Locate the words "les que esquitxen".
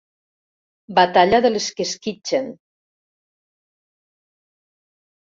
1.55-2.49